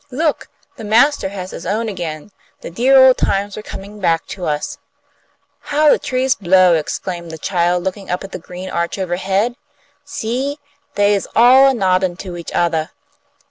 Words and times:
"Look! 0.09 0.47
The 0.77 0.83
master 0.83 1.29
has 1.29 1.51
his 1.51 1.63
own 1.63 1.87
again. 1.87 2.31
The 2.61 2.71
dear 2.71 2.97
old 2.97 3.19
times 3.19 3.55
are 3.55 3.61
coming 3.61 3.99
back 3.99 4.25
to 4.33 4.47
us." 4.47 4.79
"How 5.59 5.89
the 5.91 5.99
trees 5.99 6.33
blow!" 6.33 6.73
exclaimed 6.73 7.29
the 7.29 7.37
child, 7.37 7.83
looking 7.83 8.09
up 8.09 8.23
at 8.23 8.31
the 8.31 8.39
green 8.39 8.71
arch 8.71 8.97
overhead. 8.97 9.53
"See! 10.03 10.57
They's 10.95 11.27
all 11.35 11.67
a 11.69 11.73
noddin' 11.75 12.17
to 12.17 12.35
each 12.35 12.51
othah." 12.51 12.87